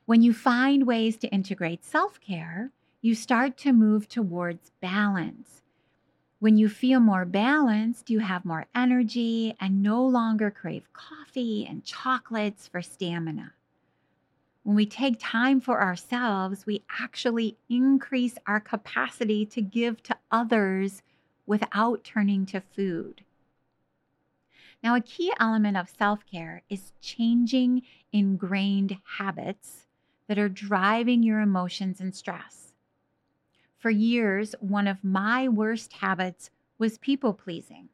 When 0.06 0.22
you 0.22 0.32
find 0.34 0.88
ways 0.88 1.18
to 1.18 1.28
integrate 1.28 1.84
self 1.84 2.22
care, 2.22 2.72
you 3.02 3.14
start 3.14 3.58
to 3.58 3.74
move 3.74 4.08
towards 4.08 4.72
balance. 4.80 5.64
When 6.40 6.56
you 6.58 6.70
feel 6.70 7.02
more 7.02 7.26
balanced, 7.26 8.10
you 8.10 8.20
have 8.20 8.46
more 8.46 8.68
energy 8.74 9.54
and 9.60 9.84
no 9.84 10.02
longer 10.02 10.50
crave 10.50 10.88
coffee 10.94 11.68
and 11.70 11.84
chocolates 11.84 12.70
for 12.70 12.82
stamina. 12.82 13.52
When 14.63 14.76
we 14.76 14.86
take 14.86 15.15
time 15.19 15.60
for 15.60 15.82
ourselves, 15.82 16.65
we 16.65 16.84
actually 17.00 17.58
increase 17.69 18.38
our 18.45 18.60
capacity 18.60 19.45
to 19.47 19.62
give 19.62 20.04
to 20.04 20.17
others 20.32 21.02
without 21.47 22.04
turning 22.04 22.45
to 22.47 22.62
food. 22.62 23.24
Now, 24.84 24.95
a 24.95 25.02
key 25.02 25.34
element 25.39 25.78
of 25.78 25.89
self 25.89 26.26
care 26.26 26.63
is 26.69 26.93
changing 27.02 27.84
ingrained 28.12 28.97
habits 29.17 29.88
that 30.28 30.39
are 30.39 30.50
driving 30.50 31.24
your 31.24 31.39
emotions 31.39 32.00
and 32.00 32.15
stress. 32.15 32.74
For 33.78 33.89
years, 33.89 34.54
one 34.60 34.88
of 34.88 35.04
my 35.04 35.50
worst 35.50 35.93
habits 35.93 36.52
was 36.78 36.97
people 37.00 37.34
pleasing. 37.34 37.89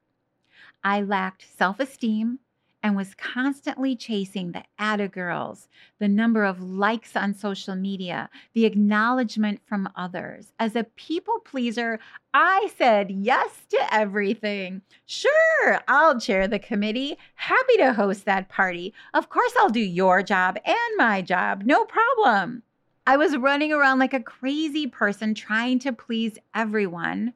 I 0.84 1.02
lacked 1.02 1.46
self 1.58 1.80
esteem 1.80 2.40
and 2.84 2.96
was 2.96 3.16
constantly 3.16 3.96
chasing 3.96 4.52
the 4.52 4.64
atta 4.78 5.08
girls, 5.08 5.68
the 6.00 6.08
number 6.08 6.44
of 6.44 6.62
likes 6.62 7.16
on 7.16 7.34
social 7.34 7.76
media, 7.76 8.30
the 8.54 8.66
acknowledgement 8.66 9.60
from 9.66 9.90
others. 9.96 10.54
As 10.60 10.76
a 10.76 10.84
people 10.84 11.40
pleaser, 11.40 12.00
I 12.34 12.70
said 12.78 13.10
yes 13.12 13.66
to 13.70 13.94
everything. 13.94 14.82
Sure, 15.06 15.82
I'll 15.88 16.20
chair 16.20 16.48
the 16.48 16.60
committee. 16.60 17.18
Happy 17.36 17.78
to 17.78 17.94
host 17.94 18.26
that 18.26 18.50
party. 18.50 18.94
Of 19.14 19.30
course, 19.30 19.54
I'll 19.60 19.70
do 19.70 19.80
your 19.80 20.22
job 20.22 20.58
and 20.64 20.98
my 20.98 21.22
job. 21.22 21.64
No 21.66 21.86
problem. 21.86 22.64
I 23.06 23.18
was 23.18 23.38
running 23.38 23.72
around 23.72 24.00
like 24.00 24.14
a 24.14 24.20
crazy 24.20 24.86
person 24.86 25.34
trying 25.34 25.80
to 25.80 25.94
please 25.94 26.38
everyone. 26.54 27.34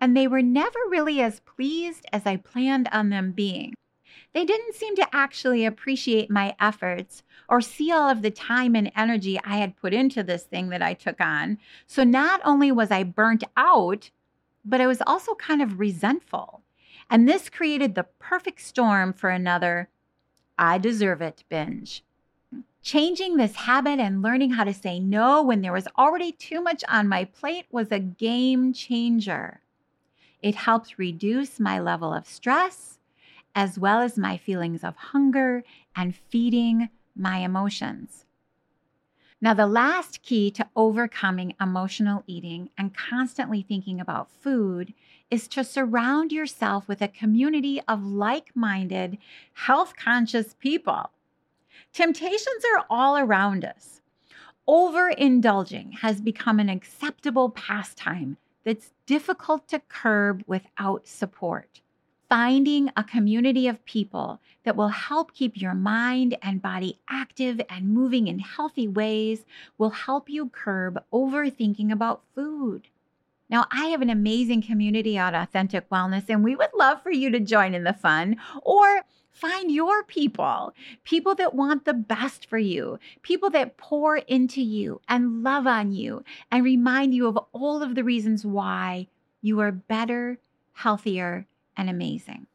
And 0.00 0.16
they 0.16 0.28
were 0.28 0.42
never 0.42 0.78
really 0.90 1.22
as 1.22 1.40
pleased 1.40 2.04
as 2.12 2.26
I 2.26 2.36
planned 2.36 2.88
on 2.92 3.08
them 3.08 3.32
being 3.32 3.74
they 4.34 4.44
didn't 4.44 4.74
seem 4.74 4.96
to 4.96 5.08
actually 5.14 5.64
appreciate 5.64 6.28
my 6.28 6.56
efforts 6.60 7.22
or 7.48 7.60
see 7.60 7.92
all 7.92 8.10
of 8.10 8.20
the 8.20 8.32
time 8.32 8.74
and 8.74 8.90
energy 8.96 9.38
I 9.44 9.56
had 9.58 9.76
put 9.76 9.94
into 9.94 10.24
this 10.24 10.42
thing 10.42 10.70
that 10.70 10.82
I 10.82 10.92
took 10.92 11.20
on. 11.20 11.58
So 11.86 12.02
not 12.02 12.40
only 12.44 12.72
was 12.72 12.90
I 12.90 13.04
burnt 13.04 13.44
out, 13.56 14.10
but 14.64 14.80
I 14.80 14.88
was 14.88 15.00
also 15.06 15.34
kind 15.36 15.62
of 15.62 15.78
resentful. 15.78 16.62
And 17.08 17.28
this 17.28 17.48
created 17.48 17.94
the 17.94 18.06
perfect 18.18 18.60
storm 18.60 19.12
for 19.12 19.30
another 19.30 19.88
I 20.58 20.78
deserve 20.78 21.20
it 21.20 21.44
binge. 21.48 22.04
Changing 22.82 23.36
this 23.36 23.54
habit 23.54 23.98
and 23.98 24.20
learning 24.20 24.52
how 24.52 24.64
to 24.64 24.74
say 24.74 24.98
no 25.00 25.42
when 25.42 25.62
there 25.62 25.72
was 25.72 25.88
already 25.96 26.32
too 26.32 26.60
much 26.60 26.84
on 26.88 27.08
my 27.08 27.24
plate 27.24 27.66
was 27.70 27.90
a 27.90 27.98
game 27.98 28.72
changer. 28.72 29.60
It 30.42 30.54
helped 30.54 30.98
reduce 30.98 31.58
my 31.58 31.80
level 31.80 32.12
of 32.12 32.26
stress 32.26 32.93
as 33.54 33.78
well 33.78 34.00
as 34.00 34.18
my 34.18 34.36
feelings 34.36 34.82
of 34.82 34.96
hunger 34.96 35.62
and 35.94 36.14
feeding 36.14 36.88
my 37.16 37.38
emotions. 37.38 38.24
Now, 39.40 39.52
the 39.52 39.66
last 39.66 40.22
key 40.22 40.50
to 40.52 40.68
overcoming 40.74 41.54
emotional 41.60 42.24
eating 42.26 42.70
and 42.78 42.96
constantly 42.96 43.62
thinking 43.62 44.00
about 44.00 44.30
food 44.30 44.94
is 45.30 45.48
to 45.48 45.64
surround 45.64 46.32
yourself 46.32 46.88
with 46.88 47.02
a 47.02 47.08
community 47.08 47.80
of 47.86 48.04
like 48.04 48.56
minded, 48.56 49.18
health 49.52 49.96
conscious 49.96 50.54
people. 50.54 51.10
Temptations 51.92 52.64
are 52.74 52.86
all 52.88 53.18
around 53.18 53.64
us. 53.64 54.00
Overindulging 54.66 55.98
has 55.98 56.20
become 56.22 56.58
an 56.58 56.70
acceptable 56.70 57.50
pastime 57.50 58.38
that's 58.64 58.92
difficult 59.04 59.68
to 59.68 59.78
curb 59.78 60.42
without 60.46 61.06
support 61.06 61.82
finding 62.34 62.90
a 62.96 63.04
community 63.04 63.68
of 63.68 63.84
people 63.84 64.40
that 64.64 64.74
will 64.74 64.88
help 64.88 65.32
keep 65.32 65.56
your 65.56 65.72
mind 65.72 66.36
and 66.42 66.60
body 66.60 66.98
active 67.08 67.60
and 67.70 67.88
moving 67.88 68.26
in 68.26 68.40
healthy 68.40 68.88
ways 68.88 69.44
will 69.78 69.90
help 69.90 70.28
you 70.28 70.48
curb 70.48 71.00
overthinking 71.12 71.92
about 71.92 72.24
food. 72.34 72.88
Now, 73.48 73.66
I 73.70 73.84
have 73.86 74.02
an 74.02 74.10
amazing 74.10 74.62
community 74.62 75.16
at 75.16 75.32
Authentic 75.32 75.88
Wellness, 75.90 76.28
and 76.28 76.42
we 76.42 76.56
would 76.56 76.70
love 76.74 77.04
for 77.04 77.12
you 77.12 77.30
to 77.30 77.38
join 77.38 77.72
in 77.72 77.84
the 77.84 77.92
fun 77.92 78.36
or 78.62 79.02
Find 79.30 79.70
your 79.70 80.04
people, 80.04 80.72
people 81.02 81.34
that 81.34 81.54
want 81.54 81.84
the 81.84 81.92
best 81.92 82.48
for 82.48 82.58
you, 82.58 83.00
people 83.22 83.50
that 83.50 83.76
pour 83.76 84.18
into 84.18 84.62
you 84.62 85.00
and 85.08 85.42
love 85.42 85.66
on 85.66 85.90
you 85.90 86.22
and 86.52 86.64
remind 86.64 87.14
you 87.14 87.26
of 87.26 87.38
all 87.52 87.82
of 87.82 87.96
the 87.96 88.04
reasons 88.04 88.46
why 88.46 89.08
you 89.42 89.58
are 89.58 89.72
better, 89.72 90.38
healthier, 90.74 91.48
and 91.76 91.90
amazing. 91.90 92.46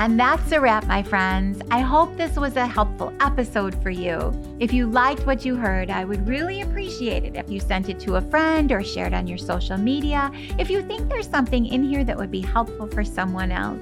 And 0.00 0.18
that's 0.18 0.50
a 0.52 0.58
wrap, 0.58 0.86
my 0.86 1.02
friends. 1.02 1.60
I 1.70 1.80
hope 1.80 2.16
this 2.16 2.36
was 2.36 2.56
a 2.56 2.66
helpful 2.66 3.12
episode 3.20 3.74
for 3.82 3.90
you. 3.90 4.32
If 4.58 4.72
you 4.72 4.86
liked 4.86 5.26
what 5.26 5.44
you 5.44 5.56
heard, 5.56 5.90
I 5.90 6.06
would 6.06 6.26
really 6.26 6.62
appreciate 6.62 7.24
it 7.24 7.36
if 7.36 7.50
you 7.50 7.60
sent 7.60 7.90
it 7.90 8.00
to 8.00 8.16
a 8.16 8.22
friend 8.22 8.72
or 8.72 8.82
shared 8.82 9.12
on 9.12 9.26
your 9.26 9.36
social 9.36 9.76
media 9.76 10.30
if 10.58 10.70
you 10.70 10.80
think 10.80 11.10
there's 11.10 11.28
something 11.28 11.66
in 11.66 11.84
here 11.84 12.02
that 12.04 12.16
would 12.16 12.30
be 12.30 12.40
helpful 12.40 12.86
for 12.86 13.04
someone 13.04 13.52
else. 13.52 13.78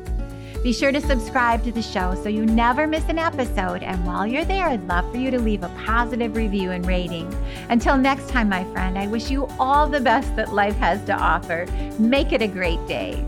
Be 0.62 0.72
sure 0.72 0.90
to 0.90 1.00
subscribe 1.00 1.62
to 1.64 1.72
the 1.72 1.82
show 1.82 2.14
so 2.20 2.28
you 2.28 2.44
never 2.44 2.86
miss 2.86 3.08
an 3.08 3.18
episode. 3.18 3.82
And 3.82 4.04
while 4.04 4.26
you're 4.26 4.44
there, 4.44 4.66
I'd 4.66 4.86
love 4.88 5.10
for 5.10 5.16
you 5.16 5.30
to 5.30 5.38
leave 5.38 5.62
a 5.62 5.68
positive 5.84 6.36
review 6.36 6.72
and 6.72 6.84
rating. 6.84 7.32
Until 7.68 7.96
next 7.96 8.28
time, 8.28 8.48
my 8.48 8.64
friend, 8.72 8.98
I 8.98 9.06
wish 9.06 9.30
you 9.30 9.46
all 9.60 9.88
the 9.88 10.00
best 10.00 10.34
that 10.36 10.52
life 10.52 10.76
has 10.76 11.04
to 11.04 11.12
offer. 11.12 11.66
Make 11.98 12.32
it 12.32 12.42
a 12.42 12.48
great 12.48 12.84
day. 12.88 13.24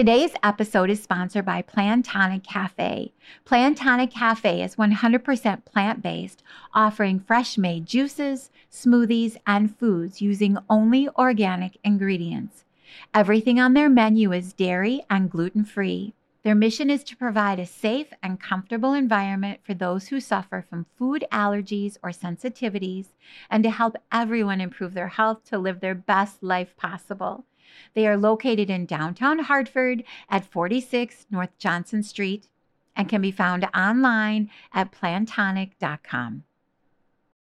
Today's 0.00 0.32
episode 0.42 0.88
is 0.88 1.02
sponsored 1.02 1.44
by 1.44 1.60
Plantonic 1.60 2.42
Cafe. 2.42 3.12
Plantonic 3.44 4.10
Cafe 4.10 4.62
is 4.62 4.76
100% 4.76 5.64
plant 5.66 6.00
based, 6.00 6.42
offering 6.72 7.20
fresh 7.20 7.58
made 7.58 7.84
juices, 7.84 8.50
smoothies, 8.72 9.36
and 9.46 9.76
foods 9.76 10.22
using 10.22 10.56
only 10.70 11.10
organic 11.18 11.76
ingredients. 11.84 12.64
Everything 13.12 13.60
on 13.60 13.74
their 13.74 13.90
menu 13.90 14.32
is 14.32 14.54
dairy 14.54 15.02
and 15.10 15.30
gluten 15.30 15.66
free. 15.66 16.14
Their 16.44 16.54
mission 16.54 16.88
is 16.88 17.04
to 17.04 17.14
provide 17.14 17.58
a 17.58 17.66
safe 17.66 18.14
and 18.22 18.40
comfortable 18.40 18.94
environment 18.94 19.60
for 19.62 19.74
those 19.74 20.08
who 20.08 20.18
suffer 20.18 20.64
from 20.66 20.86
food 20.96 21.26
allergies 21.30 21.98
or 22.02 22.08
sensitivities 22.08 23.08
and 23.50 23.62
to 23.64 23.70
help 23.70 23.96
everyone 24.10 24.62
improve 24.62 24.94
their 24.94 25.08
health 25.08 25.44
to 25.50 25.58
live 25.58 25.80
their 25.80 25.94
best 25.94 26.42
life 26.42 26.74
possible. 26.78 27.44
They 27.94 28.06
are 28.06 28.16
located 28.16 28.70
in 28.70 28.86
downtown 28.86 29.40
Hartford 29.40 30.04
at 30.28 30.44
46 30.44 31.26
North 31.30 31.56
Johnson 31.58 32.02
Street 32.02 32.48
and 32.96 33.08
can 33.08 33.20
be 33.20 33.30
found 33.30 33.64
online 33.74 34.50
at 34.72 34.92
plantonic.com. 34.92 36.44